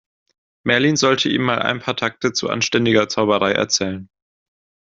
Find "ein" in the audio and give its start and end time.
1.59-1.79